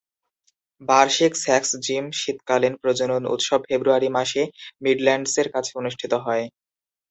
[0.81, 4.41] বার্ষিক স্যাক্স-জিম শীতকালীন প্রজনন উৎসব ফেব্রুয়ারি মাসে
[4.83, 6.45] মিডল্যান্ডসের কাছে অনুষ্ঠিত হয়।